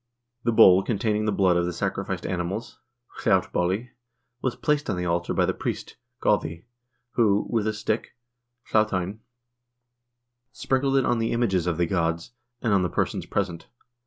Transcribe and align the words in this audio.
The 0.43 0.51
bowl 0.51 0.81
containing 0.81 1.25
the 1.25 1.31
blood 1.31 1.57
of 1.57 1.67
the 1.67 1.71
sacrificed 1.71 2.25
animals 2.25 2.79
(hlautbolli) 3.19 3.89
was 4.41 4.55
placed 4.55 4.89
on 4.89 4.97
the 4.97 5.05
altar 5.05 5.31
by 5.31 5.45
the 5.45 5.53
priest 5.53 5.95
(godi), 6.21 6.65
who, 7.11 7.45
with 7.51 7.67
a 7.67 7.71
stick 7.73 8.13
(hlautteinn), 8.71 9.19
sprinkled 10.53 10.97
it 10.97 11.05
on 11.05 11.19
the 11.19 11.31
images 11.31 11.67
of 11.67 11.77
the 11.77 11.85
gods, 11.85 12.31
and 12.63 12.73
on 12.73 12.81
the 12.81 12.89
persons 12.89 13.27
present. 13.27 13.67